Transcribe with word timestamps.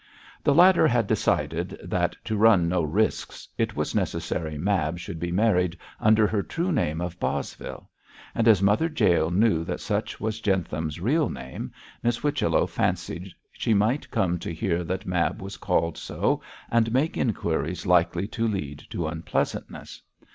The 0.43 0.55
latter 0.55 0.87
had 0.87 1.05
decided 1.05 1.79
that, 1.83 2.15
to 2.25 2.35
run 2.35 2.67
no 2.67 2.81
risks, 2.81 3.47
it 3.55 3.75
was 3.75 3.93
necessary 3.93 4.57
Mab 4.57 4.97
should 4.97 5.19
be 5.19 5.31
married 5.31 5.77
under 5.99 6.25
her 6.25 6.41
true 6.41 6.71
name 6.71 7.01
of 7.01 7.19
Bosvile; 7.19 7.87
and 8.33 8.47
as 8.47 8.63
Mother 8.63 8.87
Jael 8.91 9.29
knew 9.29 9.63
that 9.63 9.79
such 9.79 10.19
was 10.19 10.41
Jentham's 10.41 10.99
real 10.99 11.29
name, 11.29 11.71
Miss 12.01 12.17
Whichello 12.17 12.65
fancied 12.65 13.31
she 13.53 13.75
might 13.75 14.09
come 14.09 14.39
to 14.39 14.51
hear 14.51 14.83
that 14.85 15.05
Mab 15.05 15.39
was 15.39 15.57
called 15.57 15.99
so, 15.99 16.41
and 16.71 16.91
make 16.91 17.15
inquiries 17.15 17.85
likely 17.85 18.25
to 18.29 18.47
lead 18.47 18.83
to 18.89 19.05
unpleasantness. 19.07 20.01